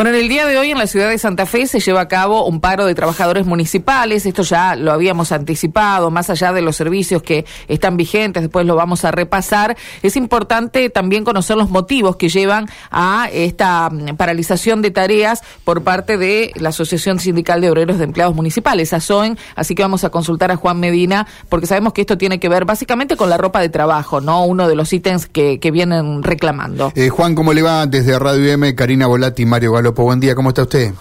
[0.00, 2.08] Bueno, en el día de hoy en la ciudad de Santa Fe se lleva a
[2.08, 4.24] cabo un paro de trabajadores municipales.
[4.24, 8.76] Esto ya lo habíamos anticipado, más allá de los servicios que están vigentes, después lo
[8.76, 9.76] vamos a repasar.
[10.02, 15.82] Es importante también conocer los motivos que llevan a esta mm, paralización de tareas por
[15.82, 19.36] parte de la Asociación Sindical de Obreros de Empleados Municipales, ASOEN.
[19.54, 22.64] Así que vamos a consultar a Juan Medina, porque sabemos que esto tiene que ver
[22.64, 24.46] básicamente con la ropa de trabajo, ¿no?
[24.46, 26.90] Uno de los ítems que, vienen reclamando.
[26.94, 27.86] Eh, Juan, ¿cómo le va?
[27.86, 30.92] Desde Radio M, Karina Volati Mario Galo buen día, ¿cómo está usted?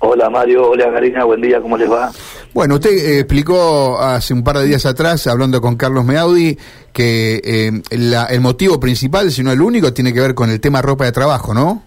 [0.00, 2.10] Hola Mario, hola Karina, buen día, ¿cómo les va?
[2.54, 6.56] Bueno, usted eh, explicó hace un par de días atrás, hablando con Carlos Meaudi,
[6.92, 10.82] que eh, el motivo principal, si no el único, tiene que ver con el tema
[10.82, 11.82] ropa de trabajo, ¿no?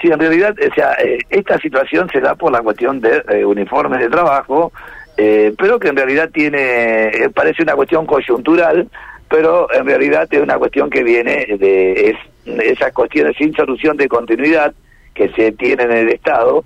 [0.00, 4.00] Sí, en realidad, o sea, eh, esta situación se da por la cuestión de uniformes
[4.00, 4.70] de trabajo,
[5.16, 8.88] pero que en realidad tiene, parece una cuestión coyuntural,
[9.28, 14.72] pero en realidad es una cuestión que viene de esas cuestiones sin solución de continuidad,
[15.18, 16.64] que se tiene en el Estado.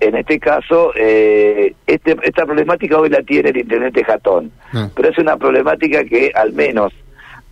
[0.00, 4.88] En este caso, eh, este, esta problemática hoy la tiene el intendente Jatón, ah.
[4.96, 6.92] pero es una problemática que al menos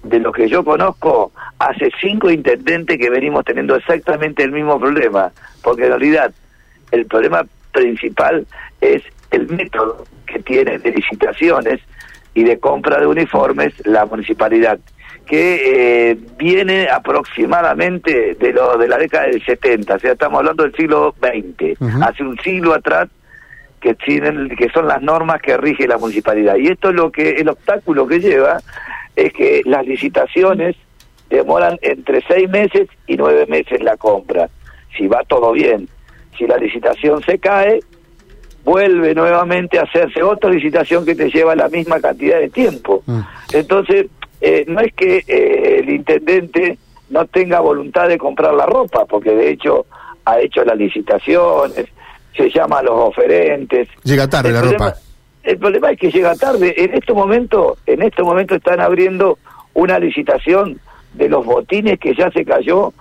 [0.03, 5.31] de lo que yo conozco, hace cinco intendentes que venimos teniendo exactamente el mismo problema,
[5.63, 6.33] porque en realidad
[6.91, 8.45] el problema principal
[8.81, 11.81] es el método que tiene de licitaciones
[12.35, 14.81] y de compra de uniformes la municipalidad
[15.27, 20.65] que eh, viene aproximadamente de lo de la década del 70, o sea, estamos hablando
[20.65, 23.09] del siglo XX, hace un siglo atrás
[23.81, 26.57] que tienen, que son las normas que rige la municipalidad.
[26.57, 28.59] Y esto es lo que el obstáculo que lleva
[29.17, 30.77] es que las licitaciones
[31.29, 34.49] demoran entre seis meses y nueve meses la compra,
[34.97, 35.89] si va todo bien.
[36.37, 37.81] Si la licitación se cae,
[38.65, 43.03] vuelve nuevamente a hacerse otra licitación que te lleva la misma cantidad de tiempo.
[43.07, 43.21] Mm.
[43.53, 44.07] Entonces,
[44.41, 46.79] eh, no es que eh, el intendente
[47.11, 49.87] no tenga voluntad de comprar la ropa, porque de hecho
[50.25, 51.87] ha hecho las licitaciones,
[52.37, 53.89] se llama a los oferentes.
[54.05, 54.95] Llega tarde la ropa.
[55.43, 56.75] El problema es que llega tarde.
[56.77, 59.39] En este momento, en este momento están abriendo
[59.75, 60.81] una licitación
[61.15, 62.93] de los botines que ya se cayó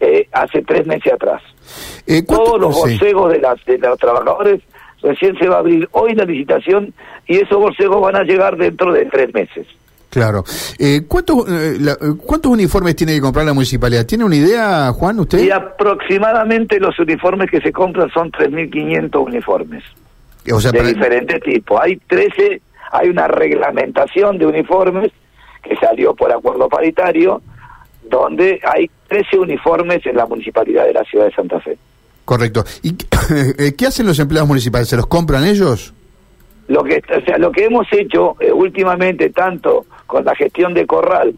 [0.00, 1.42] eh, hace tres meses atrás.
[2.26, 4.62] Todos los bolsegos de, las, de los trabajadores
[5.02, 6.94] recién se va a abrir hoy la licitación
[7.26, 9.66] y esos bolsegos van a llegar dentro de tres meses.
[10.10, 10.42] Claro.
[10.78, 11.78] Eh, ¿cuántos, eh,
[12.24, 14.06] ¿Cuántos uniformes tiene que comprar la municipalidad?
[14.06, 15.40] ¿Tiene una idea, Juan, usted?
[15.40, 19.84] Y aproximadamente los uniformes que se compran son 3.500 uniformes.
[20.50, 21.78] O sea, de diferentes tipos.
[21.82, 25.12] Hay 13, hay una reglamentación de uniformes
[25.62, 27.42] que salió por acuerdo paritario,
[28.08, 31.76] donde hay 13 uniformes en la municipalidad de la ciudad de Santa Fe.
[32.24, 32.64] Correcto.
[32.82, 32.94] ¿Y
[33.58, 34.88] eh, qué hacen los empleados municipales?
[34.88, 35.92] ¿Se los compran ellos?
[36.68, 41.36] Lo que, o sea, lo que hemos hecho últimamente, tanto con la gestión de Corral,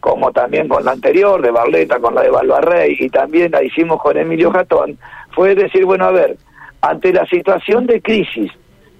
[0.00, 4.00] como también con la anterior, de Barleta, con la de Balbarrey, y también la hicimos
[4.02, 4.98] con Emilio Jatón,
[5.30, 6.36] fue decir, bueno, a ver,
[6.80, 8.50] ante la situación de crisis,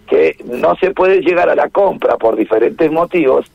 [0.06, 3.50] que no se puede llegar a la compra por diferentes motivos,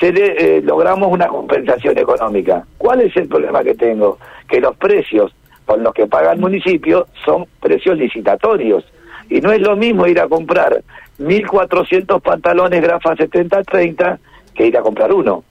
[0.00, 2.64] se le, eh, logramos una compensación económica.
[2.76, 4.18] ¿Cuál es el problema que tengo?
[4.48, 5.32] Que los precios
[5.64, 8.84] con los que paga el municipio son precios licitatorios.
[9.30, 10.82] Y no es lo mismo ir a comprar
[11.18, 14.18] 1.400 pantalones Grafa 70-30
[14.56, 15.44] que ir a comprar uno.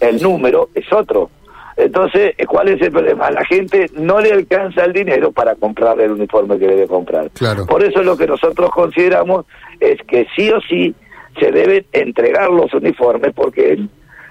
[0.00, 1.30] El número es otro.
[1.76, 3.30] Entonces, ¿cuál es el problema?
[3.30, 7.30] la gente no le alcanza el dinero para comprar el uniforme que debe comprar.
[7.68, 9.46] Por eso lo que nosotros consideramos
[9.78, 10.94] es que sí o sí
[11.38, 13.78] se deben entregar los uniformes porque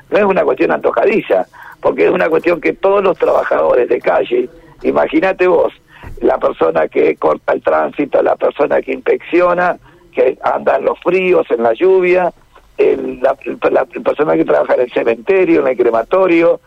[0.09, 1.45] no es una cuestión antojadiza,
[1.81, 4.49] porque es una cuestión que todos los trabajadores de calle,
[4.83, 5.73] imagínate vos,
[6.21, 9.77] la persona que corta el tránsito, la persona que inspecciona,
[10.11, 12.33] que anda en los fríos, en la lluvia,
[12.77, 16.59] el, la, persona que trabaja en el cementerio, en el crematorio,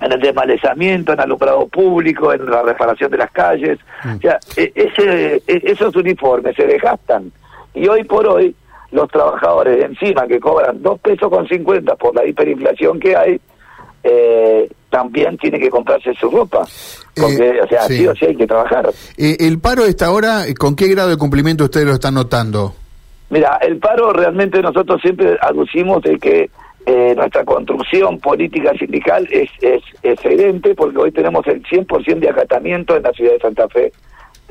[0.00, 3.78] en el desmalezamiento, en el alumbrado público, en la reparación de las calles.
[4.04, 4.16] Mm.
[4.16, 7.30] O sea, e, ese, e, esos uniformes se desgastan.
[7.74, 8.54] Y hoy por hoy,
[8.90, 13.40] los trabajadores encima que cobran dos pesos con cincuenta por la hiperinflación que hay,
[14.04, 16.66] eh, también tiene que comprarse su ropa.
[17.14, 18.06] Porque, eh, o sea, sí.
[18.06, 18.90] o sí hay que trabajar.
[19.16, 22.74] Eh, ¿El paro está ahora, con qué grado de cumplimiento ustedes lo están notando?
[23.32, 26.50] Mira, el paro realmente nosotros siempre aducimos de que
[26.84, 32.94] eh, nuestra construcción política sindical es, es excelente porque hoy tenemos el 100% de acatamiento
[32.94, 33.90] en la ciudad de Santa Fe,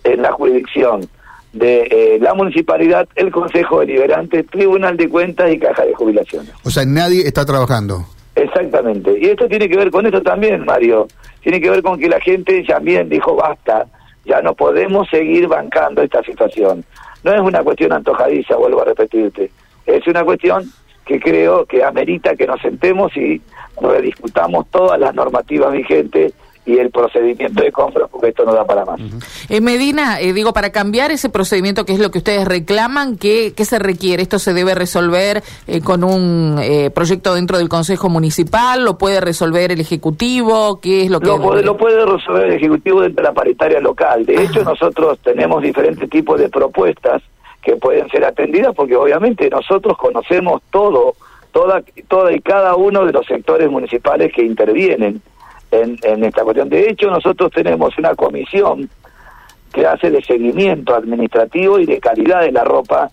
[0.04, 1.08] en la jurisdicción
[1.54, 6.52] de eh, la municipalidad, el Consejo Deliberante, Tribunal de Cuentas y Caja de Jubilaciones.
[6.64, 8.08] O sea, nadie está trabajando.
[8.34, 9.16] Exactamente.
[9.22, 11.08] Y esto tiene que ver con esto también, Mario.
[11.42, 13.86] Tiene que ver con que la gente también dijo, basta,
[14.26, 16.84] ya no podemos seguir bancando esta situación.
[17.24, 19.52] No es una cuestión antojadiza, vuelvo a repetirte.
[19.86, 20.72] Es una cuestión
[21.06, 23.42] que creo que amerita que nos sentemos y
[23.82, 26.34] rediscutamos todas las normativas vigentes
[26.66, 29.00] y el procedimiento de compra, porque esto no da para más.
[29.50, 33.54] En Medina, eh, digo, para cambiar ese procedimiento, que es lo que ustedes reclaman, ¿qué,
[33.56, 34.22] qué se requiere?
[34.22, 38.86] ¿Esto se debe resolver eh, con un eh, proyecto dentro del Consejo Municipal?
[38.86, 40.80] ¿Lo puede resolver el Ejecutivo?
[40.80, 41.28] ¿Qué es lo que...?
[41.28, 44.26] Lo puede, lo puede resolver el Ejecutivo dentro de la paritaria local.
[44.26, 47.24] De hecho, nosotros tenemos diferentes tipos de propuestas
[47.62, 51.14] que pueden ser atendidas porque obviamente nosotros conocemos todo,
[51.52, 55.22] toda, toda y cada uno de los sectores municipales que intervienen
[55.72, 56.70] en, esta cuestión.
[56.70, 58.90] De hecho, nosotros tenemos una comisión
[59.74, 63.10] que hace de seguimiento administrativo y de calidad de la ropa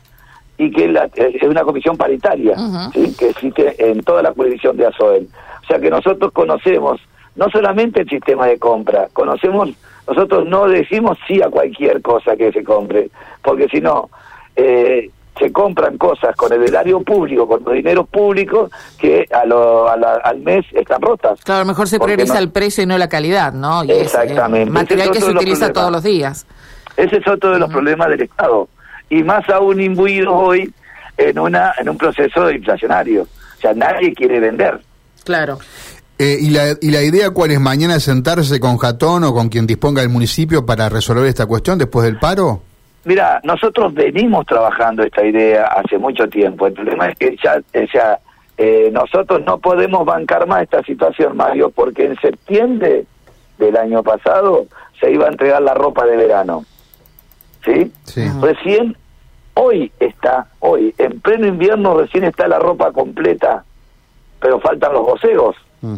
[0.56, 2.56] y que es una comisión paritaria
[2.92, 5.28] que existe en toda la jurisdicción de ASOEL.
[5.62, 7.00] O sea que nosotros conocemos
[7.36, 9.70] no solamente el sistema de compra, conocemos,
[10.08, 13.10] nosotros no decimos sí a cualquier cosa que se compre,
[13.42, 14.10] porque si no,
[14.56, 15.08] eh,
[15.38, 20.40] se compran cosas con el erario público, con los dineros públicos, que a lo, al
[20.40, 21.40] mes están rotas.
[21.44, 23.84] Claro, mejor se prioriza el precio y no la calidad, ¿no?
[23.84, 24.70] Y Exactamente.
[24.70, 26.46] material que se utiliza todos los días.
[26.96, 28.68] Ese es otro de los problemas del Estado.
[29.08, 30.72] Y más aún imbuido hoy
[31.16, 33.22] en, una, en un proceso inflacionario.
[33.22, 34.80] O sea, nadie quiere vender.
[35.24, 35.58] Claro.
[36.18, 37.60] Eh, ¿y, la, ¿Y la idea cuál es?
[37.60, 42.04] ¿Mañana sentarse con Jatón o con quien disponga el municipio para resolver esta cuestión después
[42.04, 42.62] del paro?
[43.04, 46.66] Mira, nosotros venimos trabajando esta idea hace mucho tiempo.
[46.66, 48.18] El problema es que ya, o
[48.58, 53.04] eh, nosotros no podemos bancar más esta situación, Mario, porque en septiembre
[53.56, 54.66] del año pasado
[55.00, 56.64] se iba a entregar la ropa de verano.
[57.64, 57.92] ¿Sí?
[58.04, 58.24] sí.
[58.40, 58.96] Recién,
[59.54, 63.64] hoy está, hoy, en pleno invierno recién está la ropa completa,
[64.40, 65.56] pero faltan los boceos.
[65.82, 65.96] Mm.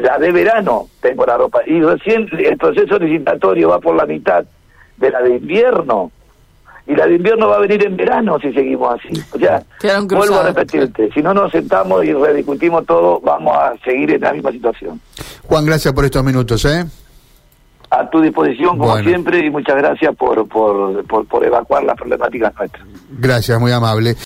[0.00, 1.60] La de verano tengo la ropa.
[1.66, 4.44] Y recién el proceso licitatorio va por la mitad
[4.98, 6.10] de la de invierno.
[6.86, 9.22] Y la de invierno va a venir en verano si seguimos así.
[9.32, 9.62] O sea,
[10.08, 14.32] vuelvo a repetirte, si no nos sentamos y rediscutimos todo, vamos a seguir en la
[14.32, 14.98] misma situación.
[15.44, 16.86] Juan, gracias por estos minutos, ¿eh?
[17.90, 22.54] A tu disposición, como siempre, y muchas gracias por, por, por, por evacuar las problemáticas
[22.58, 22.86] nuestras.
[23.18, 24.14] Gracias, muy amable.